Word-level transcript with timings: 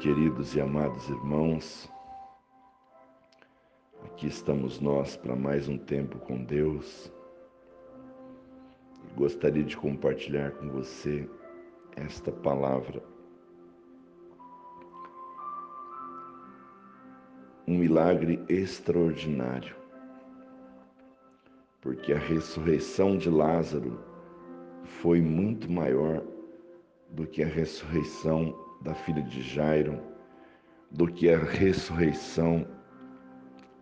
queridos 0.00 0.56
e 0.56 0.60
amados 0.62 1.10
irmãos. 1.10 1.86
Aqui 4.06 4.28
estamos 4.28 4.80
nós 4.80 5.14
para 5.14 5.36
mais 5.36 5.68
um 5.68 5.76
tempo 5.76 6.18
com 6.20 6.42
Deus. 6.42 7.12
Gostaria 9.14 9.62
de 9.62 9.76
compartilhar 9.76 10.52
com 10.52 10.70
você 10.70 11.28
esta 11.96 12.32
palavra. 12.32 13.02
Um 17.68 17.76
milagre 17.76 18.42
extraordinário, 18.48 19.76
porque 21.82 22.14
a 22.14 22.18
ressurreição 22.18 23.18
de 23.18 23.28
Lázaro 23.28 24.00
foi 25.02 25.20
muito 25.20 25.70
maior 25.70 26.24
do 27.10 27.26
que 27.26 27.42
a 27.42 27.46
ressurreição 27.46 28.69
da 28.80 28.94
filha 28.94 29.22
de 29.22 29.42
Jairo 29.42 30.00
do 30.90 31.06
que 31.06 31.30
a 31.30 31.38
ressurreição 31.38 32.66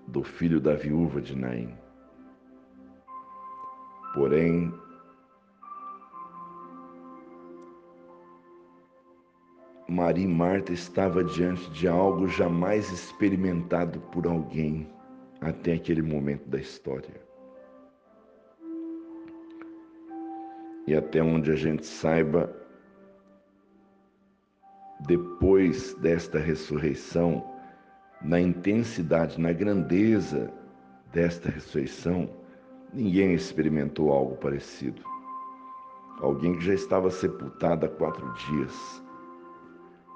do 0.06 0.22
filho 0.22 0.60
da 0.60 0.74
viúva 0.74 1.20
de 1.20 1.36
Naim. 1.36 1.76
Porém, 4.14 4.72
Maria 9.88 10.24
e 10.24 10.28
Marta 10.28 10.72
estava 10.72 11.24
diante 11.24 11.70
de 11.70 11.88
algo 11.88 12.28
jamais 12.28 12.90
experimentado 12.90 14.00
por 14.12 14.26
alguém 14.26 14.86
até 15.40 15.74
aquele 15.74 16.02
momento 16.02 16.46
da 16.48 16.58
história. 16.58 17.20
E 20.86 20.94
até 20.94 21.22
onde 21.22 21.50
a 21.50 21.56
gente 21.56 21.86
saiba, 21.86 22.54
depois 25.00 25.94
desta 25.94 26.38
ressurreição, 26.38 27.44
na 28.20 28.40
intensidade, 28.40 29.40
na 29.40 29.52
grandeza 29.52 30.52
desta 31.12 31.50
ressurreição, 31.50 32.28
ninguém 32.92 33.32
experimentou 33.34 34.12
algo 34.12 34.36
parecido. 34.36 35.02
Alguém 36.20 36.54
que 36.54 36.64
já 36.64 36.74
estava 36.74 37.10
sepultado 37.10 37.86
há 37.86 37.88
quatro 37.88 38.32
dias, 38.34 39.04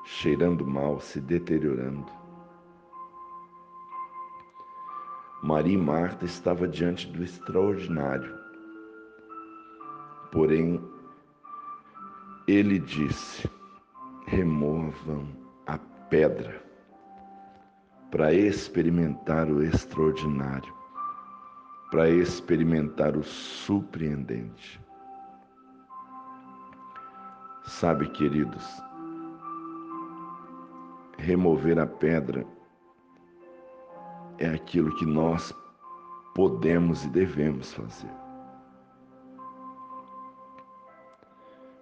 cheirando 0.04 0.66
mal, 0.66 0.98
se 1.00 1.20
deteriorando. 1.20 2.10
Maria 5.42 5.74
e 5.74 5.76
Marta 5.76 6.24
estavam 6.24 6.68
diante 6.68 7.06
do 7.08 7.22
extraordinário. 7.22 8.36
Porém, 10.32 10.82
ele 12.48 12.78
disse: 12.78 13.48
removam 14.32 15.28
a 15.66 15.76
pedra 16.08 16.64
para 18.10 18.32
experimentar 18.32 19.46
o 19.50 19.62
extraordinário, 19.62 20.72
para 21.90 22.08
experimentar 22.08 23.14
o 23.14 23.22
surpreendente. 23.22 24.80
Sabe, 27.64 28.08
queridos, 28.08 28.66
remover 31.18 31.78
a 31.78 31.86
pedra 31.86 32.46
é 34.38 34.48
aquilo 34.48 34.96
que 34.96 35.04
nós 35.04 35.54
podemos 36.34 37.04
e 37.04 37.10
devemos 37.10 37.74
fazer. 37.74 38.10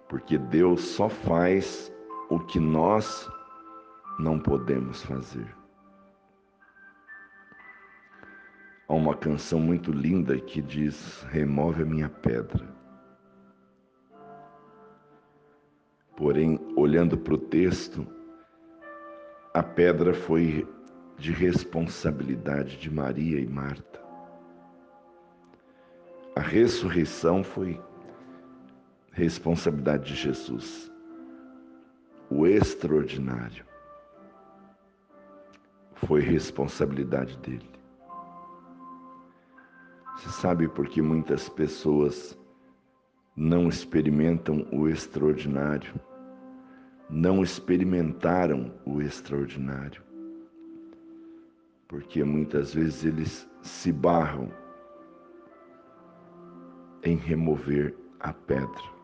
Porque 0.09 0.37
Deus 0.37 0.81
só 0.81 1.07
faz 1.07 1.89
o 2.31 2.39
que 2.39 2.61
nós 2.61 3.29
não 4.17 4.39
podemos 4.39 5.03
fazer. 5.03 5.53
Há 8.87 8.93
uma 8.93 9.13
canção 9.17 9.59
muito 9.59 9.91
linda 9.91 10.39
que 10.39 10.61
diz: 10.61 11.23
Remove 11.23 11.83
a 11.83 11.85
minha 11.85 12.07
pedra. 12.07 12.73
Porém, 16.15 16.57
olhando 16.77 17.17
para 17.17 17.33
o 17.33 17.37
texto, 17.37 18.07
a 19.53 19.61
pedra 19.61 20.13
foi 20.13 20.65
de 21.17 21.33
responsabilidade 21.33 22.77
de 22.77 22.89
Maria 22.89 23.41
e 23.41 23.47
Marta. 23.47 24.01
A 26.33 26.39
ressurreição 26.39 27.43
foi 27.43 27.77
responsabilidade 29.11 30.05
de 30.05 30.15
Jesus 30.15 30.90
o 32.31 32.47
extraordinário 32.47 33.65
foi 35.95 36.21
responsabilidade 36.21 37.37
dele. 37.39 37.69
Você 40.15 40.29
sabe 40.29 40.69
por 40.69 40.87
que 40.87 41.01
muitas 41.01 41.49
pessoas 41.49 42.39
não 43.35 43.67
experimentam 43.67 44.65
o 44.71 44.87
extraordinário, 44.87 45.93
não 47.09 47.43
experimentaram 47.43 48.73
o 48.85 49.01
extraordinário? 49.01 50.01
Porque 51.89 52.23
muitas 52.23 52.73
vezes 52.73 53.03
eles 53.03 53.49
se 53.61 53.91
barram 53.91 54.49
em 57.03 57.17
remover 57.17 57.93
a 58.21 58.31
pedra. 58.31 59.00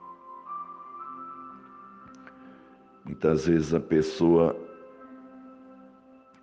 Muitas 3.07 3.47
vezes 3.47 3.73
a 3.73 3.79
pessoa 3.79 4.53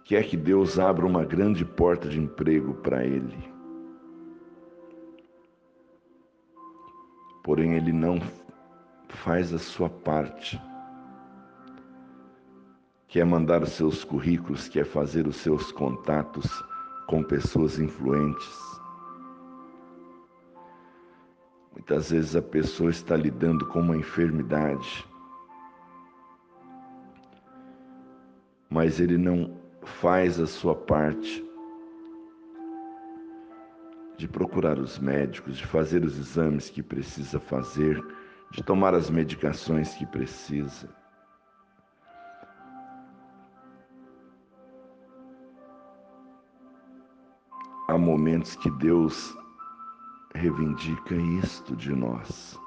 quer 0.02 0.24
que 0.24 0.34
Deus 0.34 0.78
abra 0.78 1.04
uma 1.04 1.22
grande 1.22 1.62
porta 1.62 2.08
de 2.08 2.18
emprego 2.18 2.72
para 2.76 3.04
ele. 3.04 3.36
Porém, 7.42 7.74
ele 7.74 7.92
não 7.92 8.18
faz 9.10 9.52
a 9.52 9.58
sua 9.58 9.90
parte. 9.90 10.58
Quer 13.08 13.26
mandar 13.26 13.62
os 13.62 13.72
seus 13.72 14.02
currículos, 14.02 14.66
quer 14.66 14.86
fazer 14.86 15.26
os 15.26 15.36
seus 15.36 15.70
contatos 15.70 16.46
com 17.06 17.22
pessoas 17.22 17.78
influentes. 17.78 18.80
Muitas 21.74 22.10
vezes 22.10 22.34
a 22.34 22.40
pessoa 22.40 22.88
está 22.88 23.14
lidando 23.14 23.66
com 23.66 23.80
uma 23.80 23.96
enfermidade 23.98 25.06
mas 28.74 28.98
ele 28.98 29.16
não 29.16 29.56
faz 29.84 30.40
a 30.40 30.48
sua 30.48 30.74
parte 30.74 31.48
de 34.16 34.26
procurar 34.26 34.80
os 34.80 34.98
médicos, 34.98 35.58
de 35.58 35.64
fazer 35.64 36.02
os 36.02 36.18
exames 36.18 36.70
que 36.70 36.82
precisa 36.82 37.38
fazer, 37.38 38.04
de 38.50 38.64
tomar 38.64 38.92
as 38.92 39.08
medicações 39.08 39.94
que 39.94 40.04
precisa. 40.04 40.88
Há 47.86 47.96
momentos 47.96 48.56
que 48.56 48.70
Deus 48.72 49.38
reivindica 50.34 51.14
isto 51.44 51.76
de 51.76 51.94
nós. 51.94 52.58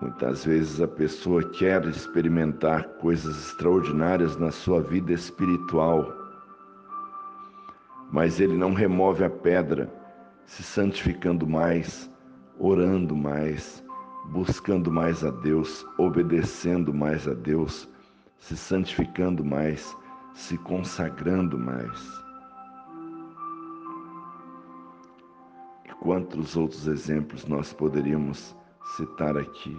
Muitas 0.00 0.44
vezes 0.44 0.80
a 0.82 0.86
pessoa 0.86 1.42
quer 1.52 1.82
experimentar 1.86 2.84
coisas 2.98 3.34
extraordinárias 3.46 4.36
na 4.36 4.50
sua 4.50 4.82
vida 4.82 5.12
espiritual, 5.12 6.12
mas 8.12 8.38
ele 8.38 8.56
não 8.56 8.74
remove 8.74 9.24
a 9.24 9.30
pedra, 9.30 9.90
se 10.44 10.62
santificando 10.62 11.46
mais, 11.46 12.10
orando 12.58 13.16
mais, 13.16 13.82
buscando 14.26 14.92
mais 14.92 15.24
a 15.24 15.30
Deus, 15.30 15.86
obedecendo 15.98 16.92
mais 16.92 17.26
a 17.26 17.32
Deus, 17.32 17.88
se 18.38 18.54
santificando 18.54 19.42
mais, 19.42 19.96
se 20.34 20.58
consagrando 20.58 21.58
mais. 21.58 21.98
E 25.86 25.94
quantos 26.02 26.54
outros 26.54 26.86
exemplos 26.86 27.46
nós 27.46 27.72
poderíamos 27.72 28.54
citar 28.96 29.36
aqui? 29.36 29.76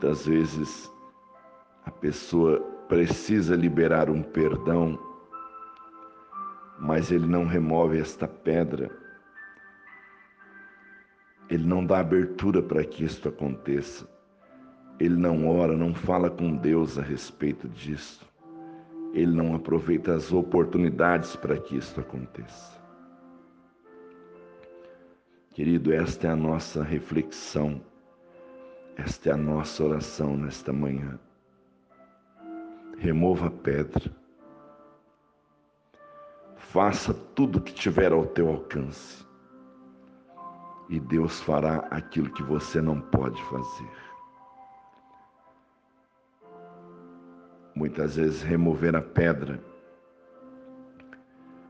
Muitas 0.00 0.26
vezes 0.26 0.92
a 1.84 1.90
pessoa 1.90 2.60
precisa 2.88 3.56
liberar 3.56 4.08
um 4.08 4.22
perdão, 4.22 4.96
mas 6.78 7.10
ele 7.10 7.26
não 7.26 7.44
remove 7.44 7.98
esta 7.98 8.28
pedra, 8.28 8.96
ele 11.50 11.66
não 11.66 11.84
dá 11.84 11.98
abertura 11.98 12.62
para 12.62 12.84
que 12.84 13.04
isto 13.04 13.28
aconteça, 13.28 14.08
ele 15.00 15.16
não 15.16 15.48
ora, 15.48 15.76
não 15.76 15.92
fala 15.92 16.30
com 16.30 16.54
Deus 16.54 16.96
a 16.96 17.02
respeito 17.02 17.68
disso, 17.68 18.24
ele 19.12 19.32
não 19.32 19.52
aproveita 19.52 20.14
as 20.14 20.32
oportunidades 20.32 21.34
para 21.34 21.58
que 21.58 21.76
isto 21.76 22.00
aconteça. 22.00 22.80
Querido, 25.52 25.92
esta 25.92 26.28
é 26.28 26.30
a 26.30 26.36
nossa 26.36 26.84
reflexão, 26.84 27.82
esta 28.98 29.30
é 29.30 29.32
a 29.32 29.36
nossa 29.36 29.84
oração 29.84 30.36
nesta 30.36 30.72
manhã. 30.72 31.18
Remova 32.98 33.46
a 33.46 33.50
pedra, 33.50 34.10
faça 36.56 37.14
tudo 37.14 37.58
o 37.58 37.62
que 37.62 37.72
tiver 37.72 38.12
ao 38.12 38.26
teu 38.26 38.48
alcance, 38.48 39.24
e 40.88 40.98
Deus 40.98 41.40
fará 41.40 41.86
aquilo 41.90 42.32
que 42.32 42.42
você 42.42 42.80
não 42.80 43.00
pode 43.00 43.40
fazer. 43.44 43.90
Muitas 47.76 48.16
vezes, 48.16 48.42
remover 48.42 48.96
a 48.96 49.02
pedra 49.02 49.62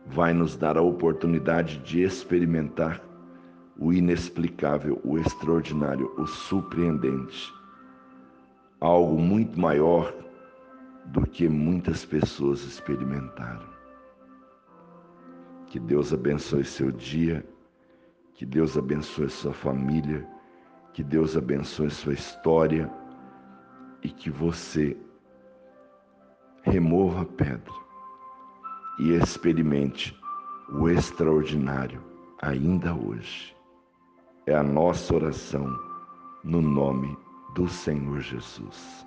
vai 0.06 0.32
nos 0.32 0.56
dar 0.56 0.78
a 0.78 0.82
oportunidade 0.82 1.76
de 1.80 2.00
experimentar 2.02 3.07
o 3.78 3.92
inexplicável, 3.92 5.00
o 5.04 5.18
extraordinário, 5.18 6.12
o 6.18 6.26
surpreendente. 6.26 7.52
Algo 8.80 9.18
muito 9.18 9.58
maior 9.58 10.12
do 11.06 11.26
que 11.26 11.48
muitas 11.48 12.04
pessoas 12.04 12.64
experimentaram. 12.64 13.66
Que 15.68 15.78
Deus 15.78 16.12
abençoe 16.12 16.64
seu 16.64 16.90
dia, 16.90 17.46
que 18.34 18.44
Deus 18.44 18.76
abençoe 18.76 19.28
sua 19.28 19.52
família, 19.52 20.26
que 20.92 21.04
Deus 21.04 21.36
abençoe 21.36 21.90
sua 21.90 22.14
história 22.14 22.90
e 24.02 24.08
que 24.08 24.30
você 24.30 24.96
remova 26.62 27.22
a 27.22 27.26
pedra 27.26 27.72
e 28.98 29.12
experimente 29.12 30.18
o 30.70 30.88
extraordinário 30.88 32.02
ainda 32.40 32.94
hoje. 32.94 33.57
É 34.48 34.54
a 34.54 34.62
nossa 34.62 35.14
oração 35.14 35.78
no 36.42 36.62
nome 36.62 37.14
do 37.54 37.68
Senhor 37.68 38.18
Jesus. 38.22 39.06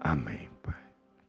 Amém, 0.00 0.50
Pai. 0.64 0.74